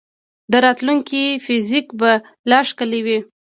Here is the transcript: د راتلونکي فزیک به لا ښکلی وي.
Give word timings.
د 0.51 0.53
راتلونکي 0.65 1.23
فزیک 1.45 1.87
به 1.99 2.11
لا 2.49 2.59
ښکلی 2.69 3.01
وي. 3.05 3.19